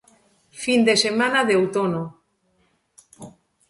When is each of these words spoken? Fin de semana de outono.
Fin 0.63 0.79
de 0.87 0.95
semana 1.05 1.39
de 1.47 1.53
outono. 1.61 2.03